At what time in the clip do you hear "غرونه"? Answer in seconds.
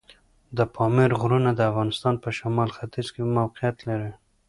1.21-1.49